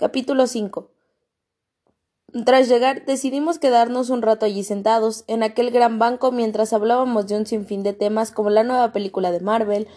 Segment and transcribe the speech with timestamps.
[0.00, 0.88] Capítulo 5
[2.46, 7.36] Tras llegar, decidimos quedarnos un rato allí sentados, en aquel gran banco, mientras hablábamos de
[7.36, 9.88] un sinfín de temas como la nueva película de Marvel,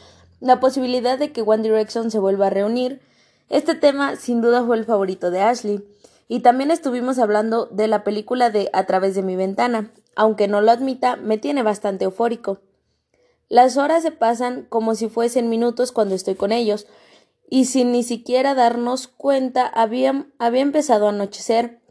[0.42, 3.00] la posibilidad de que One Direction se vuelva a reunir.
[3.47, 5.81] Este tema, sin duda, fue el favorito de Ashley.
[6.27, 9.93] Y también estuvimos hablando de la película de A través de mi ventana.
[10.17, 12.59] Aunque no lo admita, me tiene bastante eufórico.
[13.47, 16.88] Las horas se pasan como si fuesen minutos cuando estoy con ellos,
[17.54, 21.84] y sin ni siquiera darnos cuenta había, había empezado a anochecer.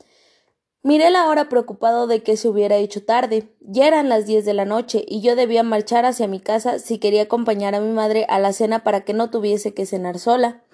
[0.82, 3.54] Miré la hora preocupado de que se hubiera hecho tarde.
[3.60, 6.98] Ya eran las diez de la noche y yo debía marchar hacia mi casa si
[6.98, 10.64] quería acompañar a mi madre a la cena para que no tuviese que cenar sola.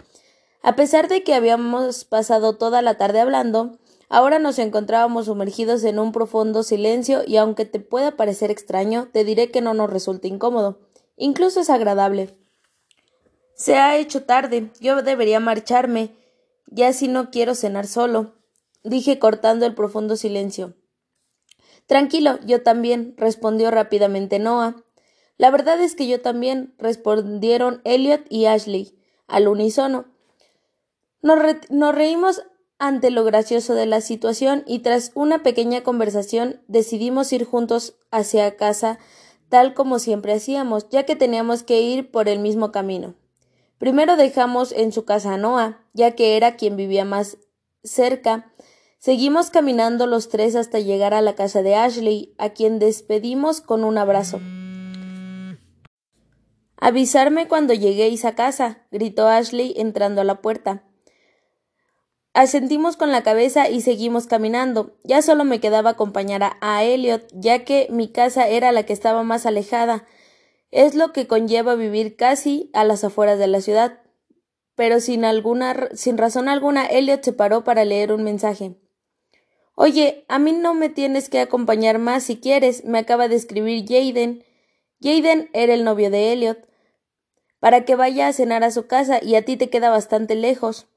[0.63, 3.77] A pesar de que habíamos pasado toda la tarde hablando,
[4.09, 9.23] ahora nos encontrábamos sumergidos en un profundo silencio y aunque te pueda parecer extraño, te
[9.25, 10.79] diré que no nos resulta incómodo.
[11.19, 12.39] Incluso es agradable.
[13.59, 14.71] Se ha hecho tarde.
[14.81, 16.15] Yo debería marcharme.
[16.67, 18.37] Ya si no quiero cenar solo.
[18.85, 20.75] dije cortando el profundo silencio.
[21.87, 24.77] Tranquilo, yo también, respondió rápidamente Noah.
[25.39, 30.07] La verdad es que yo también, respondieron Elliot y Ashley, al unísono.
[31.21, 31.39] Nos,
[31.69, 32.43] nos reímos
[32.79, 38.57] ante lo gracioso de la situación y tras una pequeña conversación decidimos ir juntos hacia
[38.57, 39.01] casa
[39.49, 43.15] tal como siempre hacíamos, ya que teníamos que ir por el mismo camino.
[43.79, 47.39] Primero dejamos en su casa a Noah, ya que era quien vivía más
[47.85, 48.53] cerca.
[48.99, 53.85] Seguimos caminando los tres hasta llegar a la casa de Ashley, a quien despedimos con
[53.85, 54.41] un abrazo.
[56.81, 60.85] Avisarme cuando lleguéis a casa, gritó Ashley entrando a la puerta.
[62.35, 64.97] Asentimos con la cabeza y seguimos caminando.
[65.03, 69.25] Ya solo me quedaba acompañar a Elliot, ya que mi casa era la que estaba
[69.25, 70.05] más alejada,
[70.71, 74.01] es lo que conlleva vivir casi a las afueras de la ciudad.
[74.75, 78.77] Pero sin alguna sin razón alguna, Elliot se paró para leer un mensaje.
[79.75, 83.85] Oye, a mí no me tienes que acompañar más si quieres, me acaba de escribir
[83.87, 84.45] Jaden.
[85.01, 86.69] Jaden era el novio de Elliot.
[87.61, 90.89] Para que vaya a cenar a su casa y a ti te queda bastante lejos.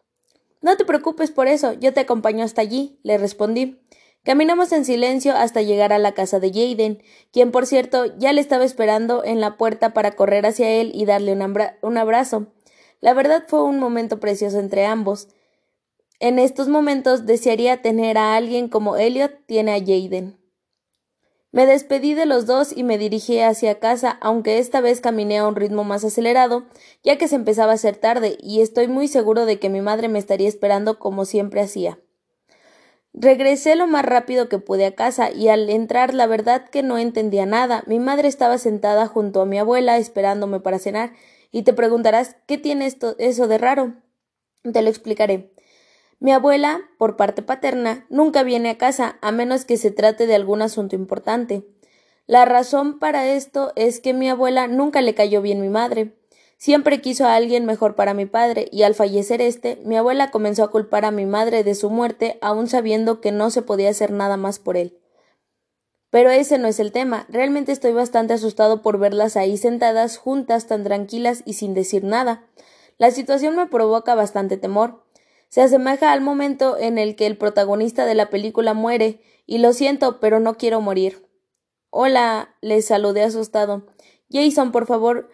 [0.62, 3.82] No te preocupes por eso, yo te acompaño hasta allí, le respondí.
[4.24, 7.02] Caminamos en silencio hasta llegar a la casa de Jaden,
[7.32, 11.06] quien por cierto ya le estaba esperando en la puerta para correr hacia él y
[11.06, 11.34] darle
[11.82, 12.46] un, abrazo.
[13.00, 15.28] La verdad fue un momento precioso entre ambos.
[16.20, 20.38] En estos momentos desearía tener a alguien como Elliot tiene a Jaden.
[21.52, 25.48] Me despedí de los dos y me dirigí hacia casa, aunque esta vez caminé a
[25.48, 26.66] un ritmo más acelerado,
[27.04, 30.10] ya que se empezaba a hacer tarde, y estoy muy seguro de que mi madre
[30.10, 32.00] me estaría esperando como siempre hacía.
[33.14, 36.98] Regresé lo más rápido que pude a casa y al entrar la verdad que no
[36.98, 37.84] entendía nada.
[37.86, 41.14] Mi madre estaba sentada junto a mi abuela esperándome para cenar
[41.52, 43.96] y te preguntarás ¿qué tiene esto eso de raro?
[44.64, 45.54] Te lo explicaré.
[46.20, 50.36] Mi abuela, por parte paterna, nunca viene a casa a menos que se trate de
[50.36, 51.66] algún asunto importante.
[52.28, 56.16] La razón para esto es que mi abuela nunca le cayó bien mi madre.
[56.62, 60.64] Siempre quiso a alguien mejor para mi padre, y al fallecer éste, mi abuela comenzó
[60.64, 64.12] a culpar a mi madre de su muerte, aun sabiendo que no se podía hacer
[64.12, 64.96] nada más por él.
[66.12, 67.26] Pero ese no es el tema.
[67.30, 72.46] Realmente estoy bastante asustado por verlas ahí sentadas, juntas, tan tranquilas y sin decir nada.
[73.00, 75.04] La situación me provoca bastante temor.
[75.50, 79.74] Se asemeja al momento en el que el protagonista de la película muere, y lo
[79.74, 81.28] siento, pero no quiero morir.
[81.90, 83.88] Hola, le saludé asustado.
[84.30, 85.32] Jason, por favor,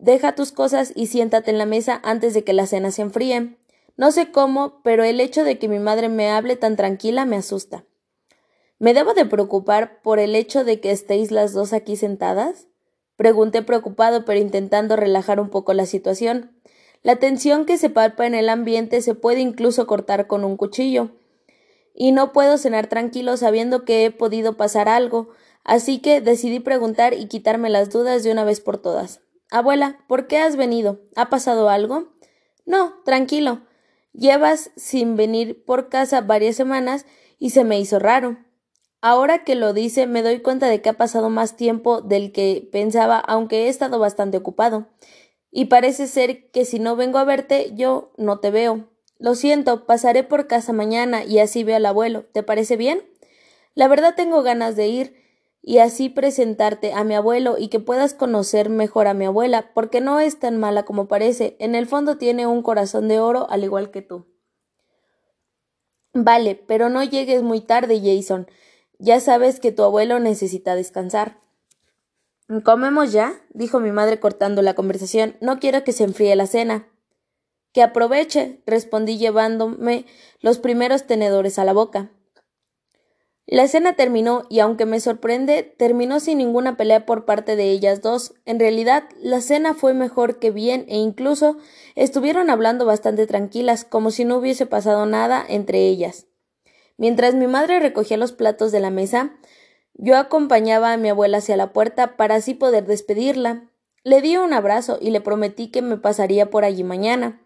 [0.00, 3.58] Deja tus cosas y siéntate en la mesa antes de que la cena se enfríe.
[3.98, 7.36] No sé cómo, pero el hecho de que mi madre me hable tan tranquila me
[7.36, 7.84] asusta.
[8.78, 12.66] ¿Me debo de preocupar por el hecho de que estéis las dos aquí sentadas?
[13.16, 16.58] Pregunté preocupado, pero intentando relajar un poco la situación.
[17.02, 21.10] La tensión que se palpa en el ambiente se puede incluso cortar con un cuchillo.
[21.94, 25.28] Y no puedo cenar tranquilo sabiendo que he podido pasar algo,
[25.62, 29.20] así que decidí preguntar y quitarme las dudas de una vez por todas.
[29.50, 31.00] Abuela, ¿por qué has venido?
[31.16, 32.12] ¿Ha pasado algo?
[32.66, 33.62] No, tranquilo.
[34.12, 37.04] Llevas sin venir por casa varias semanas
[37.38, 38.38] y se me hizo raro.
[39.00, 42.68] Ahora que lo dice, me doy cuenta de que ha pasado más tiempo del que
[42.70, 44.88] pensaba, aunque he estado bastante ocupado.
[45.50, 48.88] Y parece ser que si no vengo a verte, yo no te veo.
[49.18, 52.24] Lo siento, pasaré por casa mañana y así veo al abuelo.
[52.32, 53.02] ¿Te parece bien?
[53.74, 55.19] La verdad tengo ganas de ir,
[55.62, 60.00] y así presentarte a mi abuelo y que puedas conocer mejor a mi abuela, porque
[60.00, 63.64] no es tan mala como parece, en el fondo tiene un corazón de oro al
[63.64, 64.26] igual que tú.
[66.12, 68.48] Vale, pero no llegues muy tarde, Jason.
[68.98, 71.38] Ya sabes que tu abuelo necesita descansar.
[72.64, 73.40] ¿Comemos ya?
[73.50, 75.36] dijo mi madre cortando la conversación.
[75.40, 76.88] No quiero que se enfríe la cena.
[77.72, 80.04] Que aproveche, respondí llevándome
[80.40, 82.10] los primeros tenedores a la boca.
[83.50, 88.00] La escena terminó y aunque me sorprende, terminó sin ninguna pelea por parte de ellas
[88.00, 88.32] dos.
[88.44, 91.56] En realidad, la cena fue mejor que bien e incluso
[91.96, 96.28] estuvieron hablando bastante tranquilas, como si no hubiese pasado nada entre ellas.
[96.96, 99.34] Mientras mi madre recogía los platos de la mesa,
[99.94, 103.68] yo acompañaba a mi abuela hacia la puerta para así poder despedirla.
[104.04, 107.42] Le di un abrazo y le prometí que me pasaría por allí mañana.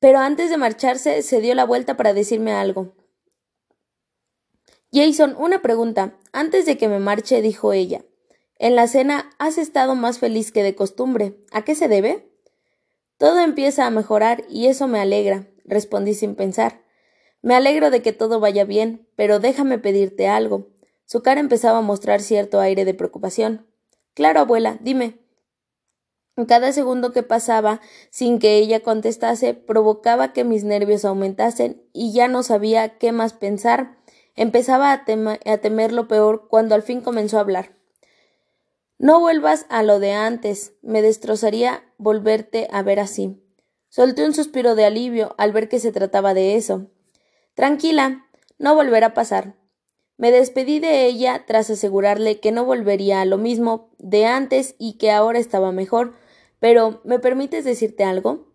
[0.00, 2.94] Pero antes de marcharse se dio la vuelta para decirme algo.
[4.96, 6.14] Jason, una pregunta.
[6.32, 8.02] Antes de que me marche, dijo ella.
[8.58, 11.36] En la cena has estado más feliz que de costumbre.
[11.52, 12.32] ¿A qué se debe?
[13.18, 16.80] Todo empieza a mejorar y eso me alegra, respondí sin pensar.
[17.42, 20.68] Me alegro de que todo vaya bien, pero déjame pedirte algo.
[21.04, 23.66] Su cara empezaba a mostrar cierto aire de preocupación.
[24.14, 25.18] Claro, abuela, dime.
[26.48, 32.28] Cada segundo que pasaba sin que ella contestase provocaba que mis nervios aumentasen y ya
[32.28, 33.98] no sabía qué más pensar
[34.36, 37.74] Empezaba a, temer lo peor cuando al fin comenzó a hablar.
[38.98, 40.74] No vuelvas a lo de antes.
[40.82, 43.42] Me destrozaría volverte a ver así.
[43.88, 46.90] Solté un suspiro de alivio al ver que se trataba de eso.
[47.54, 48.26] Tranquila,
[48.58, 49.54] no volverá a pasar.
[50.18, 54.98] Me despedí de ella tras asegurarle que no volvería a lo mismo de antes y
[54.98, 56.14] que ahora estaba mejor.
[56.60, 58.46] Pero, ¿me permites decirte algo?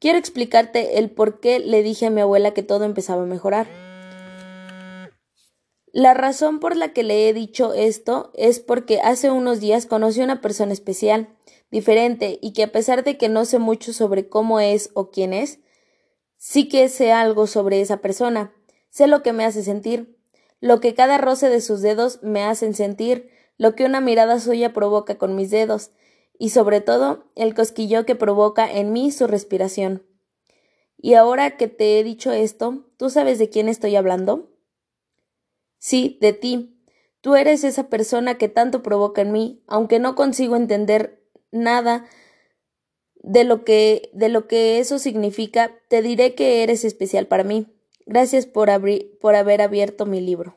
[0.00, 3.89] Quiero explicarte el por qué le dije a mi abuela que todo empezaba a mejorar.
[5.92, 10.20] La razón por la que le he dicho esto es porque hace unos días conocí
[10.20, 11.28] a una persona especial,
[11.72, 15.32] diferente, y que a pesar de que no sé mucho sobre cómo es o quién
[15.32, 15.58] es,
[16.36, 18.54] sí que sé algo sobre esa persona,
[18.88, 20.16] sé lo que me hace sentir,
[20.60, 24.72] lo que cada roce de sus dedos me hacen sentir, lo que una mirada suya
[24.72, 25.90] provoca con mis dedos,
[26.38, 30.06] y sobre todo el cosquillo que provoca en mí su respiración.
[30.96, 34.50] Y ahora que te he dicho esto, ¿tú sabes de quién estoy hablando?
[35.80, 36.76] Sí, de ti.
[37.22, 42.04] Tú eres esa persona que tanto provoca en mí, aunque no consigo entender nada
[43.22, 47.66] de lo que de lo que eso significa, te diré que eres especial para mí.
[48.06, 48.70] Gracias por,
[49.20, 50.56] por haber abierto mi libro.